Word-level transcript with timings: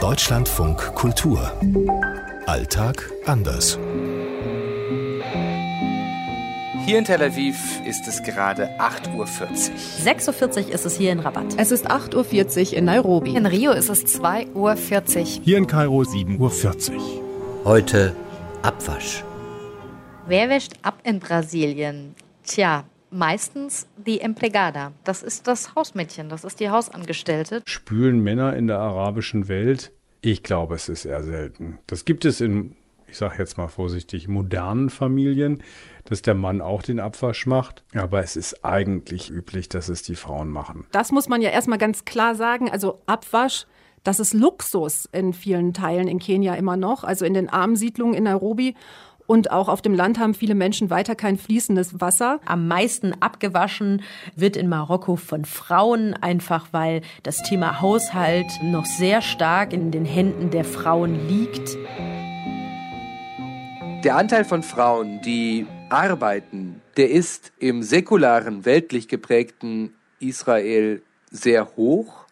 Deutschlandfunk 0.00 0.94
Kultur. 0.94 1.52
Alltag 2.46 3.10
anders. 3.26 3.76
Hier 6.86 6.98
in 6.98 7.04
Tel 7.04 7.20
Aviv 7.20 7.80
ist 7.84 8.06
es 8.06 8.22
gerade 8.22 8.68
8.40 8.78 9.16
Uhr. 9.16 9.26
6.40 9.26 10.66
Uhr 10.68 10.74
ist 10.74 10.86
es 10.86 10.96
hier 10.96 11.10
in 11.10 11.18
Rabat. 11.18 11.46
Es 11.56 11.72
ist 11.72 11.90
8.40 11.90 12.70
Uhr 12.70 12.78
in 12.78 12.84
Nairobi. 12.84 13.34
In 13.34 13.44
Rio 13.44 13.72
ist 13.72 13.88
es 13.88 14.04
2.40 14.20 14.54
Uhr. 14.54 14.74
Hier 15.44 15.58
in 15.58 15.66
Kairo 15.66 16.02
7.40 16.02 16.92
Uhr. 16.92 17.64
Heute 17.64 18.14
Abwasch. 18.62 19.24
Wer 20.28 20.48
wäscht 20.48 20.74
ab 20.82 21.00
in 21.02 21.18
Brasilien? 21.18 22.14
Tja, 22.44 22.84
meistens 23.10 23.86
die 23.96 24.20
Empregada. 24.20 24.92
Das 25.04 25.22
ist 25.22 25.46
das 25.46 25.74
Hausmädchen, 25.74 26.28
das 26.28 26.44
ist 26.44 26.60
die 26.60 26.70
Hausangestellte. 26.70 27.62
Spülen 27.64 28.20
Männer 28.20 28.56
in 28.56 28.66
der 28.66 28.78
arabischen 28.78 29.48
Welt? 29.48 29.92
Ich 30.20 30.42
glaube, 30.42 30.74
es 30.74 30.88
ist 30.88 31.04
eher 31.04 31.22
selten. 31.22 31.78
Das 31.86 32.04
gibt 32.04 32.24
es 32.24 32.40
in, 32.40 32.76
ich 33.06 33.16
sage 33.16 33.36
jetzt 33.38 33.56
mal 33.56 33.68
vorsichtig, 33.68 34.28
modernen 34.28 34.90
Familien, 34.90 35.62
dass 36.04 36.22
der 36.22 36.34
Mann 36.34 36.60
auch 36.60 36.82
den 36.82 37.00
Abwasch 37.00 37.46
macht. 37.46 37.84
Aber 37.94 38.20
es 38.20 38.36
ist 38.36 38.64
eigentlich 38.64 39.30
üblich, 39.30 39.68
dass 39.68 39.88
es 39.88 40.02
die 40.02 40.16
Frauen 40.16 40.48
machen. 40.48 40.86
Das 40.90 41.12
muss 41.12 41.28
man 41.28 41.42
ja 41.42 41.50
erstmal 41.50 41.78
ganz 41.78 42.04
klar 42.04 42.34
sagen. 42.34 42.70
Also 42.70 43.00
Abwasch. 43.06 43.66
Das 44.04 44.20
ist 44.20 44.32
Luxus 44.32 45.06
in 45.12 45.32
vielen 45.32 45.74
Teilen 45.74 46.08
in 46.08 46.20
Kenia 46.20 46.54
immer 46.54 46.76
noch, 46.76 47.02
also 47.02 47.24
in 47.24 47.34
den 47.34 47.48
armen 47.48 47.74
Siedlungen 47.76 48.14
in 48.14 48.24
Nairobi. 48.24 48.74
Und 49.28 49.50
auch 49.50 49.68
auf 49.68 49.82
dem 49.82 49.92
Land 49.92 50.18
haben 50.18 50.32
viele 50.32 50.54
Menschen 50.54 50.88
weiter 50.88 51.14
kein 51.14 51.36
fließendes 51.36 52.00
Wasser. 52.00 52.40
Am 52.46 52.66
meisten 52.66 53.12
abgewaschen 53.20 54.00
wird 54.36 54.56
in 54.56 54.70
Marokko 54.70 55.16
von 55.16 55.44
Frauen, 55.44 56.14
einfach 56.14 56.68
weil 56.72 57.02
das 57.24 57.42
Thema 57.42 57.82
Haushalt 57.82 58.46
noch 58.62 58.86
sehr 58.86 59.20
stark 59.20 59.74
in 59.74 59.90
den 59.90 60.06
Händen 60.06 60.48
der 60.50 60.64
Frauen 60.64 61.28
liegt. 61.28 61.76
Der 64.02 64.16
Anteil 64.16 64.46
von 64.46 64.62
Frauen, 64.62 65.20
die 65.20 65.66
arbeiten, 65.90 66.80
der 66.96 67.10
ist 67.10 67.52
im 67.58 67.82
säkularen, 67.82 68.64
weltlich 68.64 69.08
geprägten 69.08 69.92
Israel 70.20 71.02
sehr 71.30 71.76
hoch. 71.76 72.24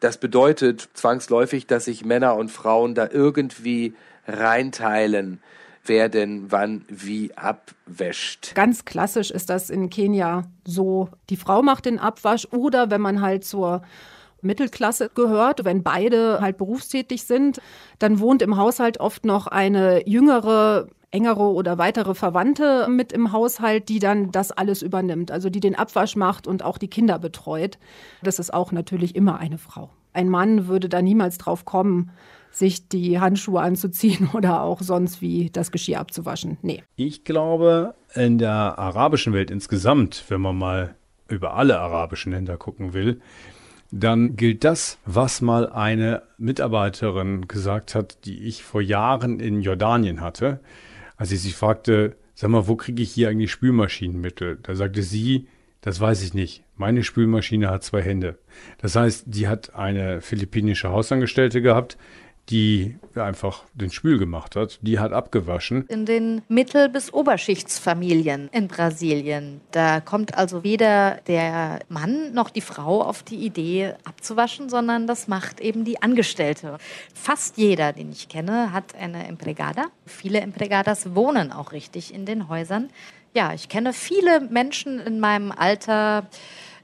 Das 0.00 0.18
bedeutet 0.18 0.88
zwangsläufig, 0.94 1.68
dass 1.68 1.84
sich 1.84 2.04
Männer 2.04 2.34
und 2.34 2.50
Frauen 2.50 2.96
da 2.96 3.08
irgendwie 3.08 3.94
reinteilen 4.26 5.40
wer 5.84 6.08
denn 6.08 6.50
wann 6.50 6.84
wie 6.88 7.36
abwäscht. 7.36 8.54
Ganz 8.54 8.84
klassisch 8.84 9.30
ist 9.30 9.50
das 9.50 9.70
in 9.70 9.90
Kenia 9.90 10.44
so, 10.66 11.08
die 11.30 11.36
Frau 11.36 11.62
macht 11.62 11.86
den 11.86 11.98
Abwasch 11.98 12.46
oder 12.52 12.90
wenn 12.90 13.00
man 13.00 13.20
halt 13.20 13.44
zur 13.44 13.82
Mittelklasse 14.42 15.10
gehört, 15.14 15.64
wenn 15.64 15.82
beide 15.82 16.40
halt 16.40 16.56
berufstätig 16.56 17.24
sind, 17.24 17.60
dann 17.98 18.20
wohnt 18.20 18.42
im 18.42 18.56
Haushalt 18.56 18.98
oft 18.98 19.24
noch 19.24 19.46
eine 19.46 20.08
jüngere 20.08 20.88
engere 21.10 21.52
oder 21.52 21.76
weitere 21.76 22.14
Verwandte 22.14 22.86
mit 22.88 23.12
im 23.12 23.32
Haushalt, 23.32 23.88
die 23.88 23.98
dann 23.98 24.30
das 24.30 24.52
alles 24.52 24.80
übernimmt, 24.80 25.30
also 25.30 25.50
die 25.50 25.60
den 25.60 25.74
Abwasch 25.74 26.14
macht 26.14 26.46
und 26.46 26.62
auch 26.64 26.78
die 26.78 26.88
Kinder 26.88 27.18
betreut. 27.18 27.78
Das 28.22 28.38
ist 28.38 28.54
auch 28.54 28.70
natürlich 28.72 29.16
immer 29.16 29.38
eine 29.38 29.58
Frau. 29.58 29.90
Ein 30.12 30.28
Mann 30.28 30.68
würde 30.68 30.88
da 30.88 31.02
niemals 31.02 31.38
drauf 31.38 31.64
kommen, 31.64 32.10
sich 32.50 32.88
die 32.88 33.20
Handschuhe 33.20 33.60
anzuziehen 33.60 34.30
oder 34.34 34.62
auch 34.62 34.82
sonst 34.82 35.20
wie 35.20 35.50
das 35.50 35.70
Geschirr 35.70 36.00
abzuwaschen. 36.00 36.58
Nee. 36.62 36.82
Ich 36.96 37.24
glaube, 37.24 37.94
in 38.14 38.38
der 38.38 38.78
arabischen 38.78 39.32
Welt 39.32 39.50
insgesamt, 39.50 40.24
wenn 40.28 40.40
man 40.40 40.56
mal 40.56 40.94
über 41.28 41.54
alle 41.54 41.78
arabischen 41.78 42.32
Länder 42.32 42.56
gucken 42.56 42.92
will, 42.92 43.20
dann 43.92 44.36
gilt 44.36 44.64
das, 44.64 44.98
was 45.04 45.40
mal 45.40 45.68
eine 45.68 46.22
Mitarbeiterin 46.38 47.48
gesagt 47.48 47.94
hat, 47.94 48.24
die 48.24 48.44
ich 48.44 48.62
vor 48.62 48.80
Jahren 48.80 49.40
in 49.40 49.62
Jordanien 49.62 50.20
hatte, 50.20 50.60
als 51.16 51.32
ich 51.32 51.40
sie 51.40 51.52
fragte, 51.52 52.16
sag 52.34 52.50
mal, 52.50 52.68
wo 52.68 52.76
kriege 52.76 53.02
ich 53.02 53.12
hier 53.12 53.28
eigentlich 53.28 53.50
Spülmaschinenmittel? 53.50 54.58
Da 54.62 54.74
sagte 54.74 55.02
sie, 55.02 55.48
das 55.80 56.00
weiß 56.00 56.22
ich 56.22 56.34
nicht. 56.34 56.62
Meine 56.76 57.02
Spülmaschine 57.02 57.70
hat 57.70 57.84
zwei 57.84 58.02
Hände. 58.02 58.38
Das 58.78 58.96
heißt, 58.96 59.24
die 59.26 59.48
hat 59.48 59.74
eine 59.74 60.20
philippinische 60.20 60.90
Hausangestellte 60.90 61.60
gehabt, 61.62 61.96
die 62.48 62.96
einfach 63.14 63.64
den 63.74 63.90
Spül 63.90 64.18
gemacht 64.18 64.56
hat, 64.56 64.78
die 64.82 64.98
hat 64.98 65.12
abgewaschen. 65.12 65.86
In 65.88 66.06
den 66.06 66.42
Mittel- 66.48 66.88
bis 66.88 67.12
Oberschichtsfamilien 67.12 68.48
in 68.52 68.66
Brasilien, 68.66 69.60
da 69.70 70.00
kommt 70.00 70.36
also 70.36 70.64
weder 70.64 71.20
der 71.28 71.80
Mann 71.88 72.32
noch 72.32 72.50
die 72.50 72.60
Frau 72.60 73.02
auf 73.02 73.22
die 73.22 73.36
Idee 73.36 73.94
abzuwaschen, 74.04 74.68
sondern 74.68 75.06
das 75.06 75.28
macht 75.28 75.60
eben 75.60 75.84
die 75.84 76.02
Angestellte. 76.02 76.78
Fast 77.14 77.56
jeder, 77.56 77.92
den 77.92 78.10
ich 78.10 78.28
kenne, 78.28 78.72
hat 78.72 78.94
eine 78.96 79.26
Empregada. 79.28 79.86
Viele 80.06 80.40
Empregadas 80.40 81.14
wohnen 81.14 81.52
auch 81.52 81.72
richtig 81.72 82.12
in 82.12 82.26
den 82.26 82.48
Häusern. 82.48 82.90
Ja, 83.32 83.54
ich 83.54 83.68
kenne 83.68 83.92
viele 83.92 84.40
Menschen 84.40 84.98
in 84.98 85.20
meinem 85.20 85.52
Alter, 85.52 86.26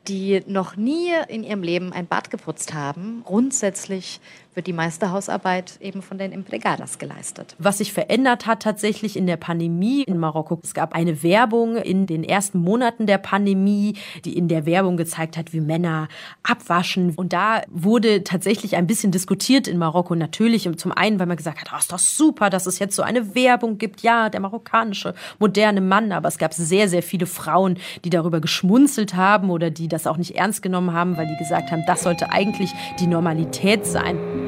die 0.06 0.43
noch 0.47 0.77
nie 0.77 1.11
in 1.27 1.43
ihrem 1.43 1.65
Leben 1.65 1.93
ein 1.93 2.06
Bad 2.06 2.31
geputzt 2.31 2.73
haben. 2.75 3.23
Grundsätzlich 3.25 4.21
wird 4.56 4.67
die 4.67 4.72
meiste 4.72 5.12
Hausarbeit 5.12 5.78
eben 5.81 6.00
von 6.00 6.17
den 6.17 6.33
Emplegadas 6.33 6.99
geleistet. 6.99 7.55
Was 7.59 7.78
sich 7.78 7.93
verändert 7.93 8.47
hat 8.47 8.62
tatsächlich 8.62 9.17
in 9.17 9.27
der 9.27 9.37
Pandemie 9.37 10.03
in 10.03 10.19
Marokko. 10.19 10.59
Es 10.62 10.72
gab 10.72 10.94
eine 10.94 11.22
Werbung 11.22 11.77
in 11.77 12.06
den 12.06 12.25
ersten 12.25 12.59
Monaten 12.59 13.06
der 13.06 13.19
Pandemie, 13.19 13.97
die 14.25 14.37
in 14.37 14.49
der 14.49 14.65
Werbung 14.65 14.97
gezeigt 14.97 15.37
hat, 15.37 15.53
wie 15.53 15.61
Männer 15.61 16.09
abwaschen. 16.43 17.12
Und 17.17 17.34
da 17.34 17.62
wurde 17.69 18.25
tatsächlich 18.25 18.77
ein 18.77 18.87
bisschen 18.87 19.12
diskutiert 19.12 19.69
in 19.69 19.77
Marokko. 19.77 20.15
Natürlich 20.15 20.69
zum 20.77 20.93
einen, 20.93 21.19
weil 21.19 21.27
man 21.27 21.37
gesagt 21.37 21.61
hat, 21.61 21.71
oh, 21.75 21.78
ist 21.78 21.93
doch 21.93 21.99
super, 21.99 22.49
dass 22.49 22.65
es 22.65 22.78
jetzt 22.78 22.97
so 22.97 23.03
eine 23.03 23.34
Werbung 23.34 23.77
gibt. 23.77 24.00
Ja, 24.00 24.31
der 24.31 24.41
marokkanische 24.41 25.15
moderne 25.38 25.83
Mann. 25.83 26.12
Aber 26.12 26.28
es 26.28 26.38
gab 26.38 26.55
sehr, 26.55 26.88
sehr 26.88 27.03
viele 27.03 27.27
Frauen, 27.27 27.78
die 28.05 28.11
darüber 28.11 28.41
geschmunzelt 28.41 29.15
haben 29.17 29.50
oder 29.50 29.71
die 29.71 29.88
das 29.88 30.06
auch 30.06 30.17
nicht 30.17 30.34
ernst 30.34 30.62
genommen 30.62 30.94
haben, 30.94 31.19
weil 31.19 31.27
die 31.27 31.37
gesagt 31.37 31.71
haben, 31.71 31.83
das 31.87 32.05
sollte 32.05 32.31
eigentlich 32.31 32.73
die 32.99 33.06
Normalität 33.06 33.84
sein. 33.84 34.46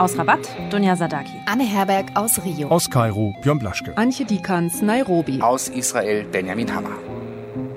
Aus 0.00 0.16
Rabat, 0.16 0.40
Dunja 0.70 0.96
Sadaki. 0.96 1.42
Anne 1.44 1.62
Herberg 1.64 2.06
aus 2.14 2.42
Rio. 2.42 2.68
Aus 2.68 2.88
Kairo, 2.88 3.34
Björn 3.42 3.58
Blaschke. 3.58 3.98
Antje 3.98 4.24
Dikans, 4.24 4.80
Nairobi. 4.80 5.42
Aus 5.42 5.68
Israel, 5.68 6.24
Benjamin 6.24 6.74
Hammer. 6.74 6.96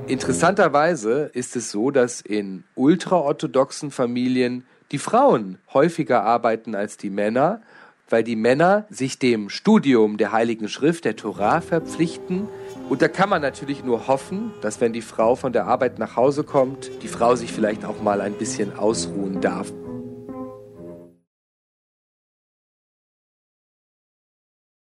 Interessanterweise 0.08 1.30
ist 1.34 1.58
es 1.58 1.70
so, 1.70 1.92
dass 1.92 2.22
in 2.22 2.64
ultraorthodoxen 2.76 3.92
Familien 3.92 4.66
die 4.94 5.00
Frauen 5.00 5.58
häufiger 5.74 6.24
arbeiten 6.24 6.76
als 6.76 6.96
die 6.96 7.10
Männer, 7.10 7.62
weil 8.10 8.24
die 8.24 8.38
Männer 8.38 8.86
sich 8.90 9.20
dem 9.20 9.50
Studium 9.50 10.16
der 10.16 10.32
Heiligen 10.32 10.70
Schrift, 10.70 11.04
der 11.04 11.18
Torah, 11.18 11.60
verpflichten. 11.60 12.48
Und 12.88 13.02
da 13.02 13.10
kann 13.10 13.28
man 13.28 13.42
natürlich 13.42 13.84
nur 13.84 14.08
hoffen, 14.08 14.54
dass 14.62 14.80
wenn 14.80 14.94
die 14.94 15.02
Frau 15.02 15.36
von 15.36 15.52
der 15.52 15.68
Arbeit 15.68 16.00
nach 16.00 16.16
Hause 16.16 16.46
kommt, 16.46 16.90
die 17.04 17.10
Frau 17.10 17.36
sich 17.36 17.52
vielleicht 17.52 17.84
auch 17.84 18.02
mal 18.02 18.22
ein 18.22 18.36
bisschen 18.36 18.80
ausruhen 18.80 19.42
darf. 19.42 19.74